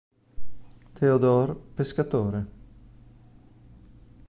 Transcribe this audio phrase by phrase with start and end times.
[0.95, 2.41] Théodore Pescatore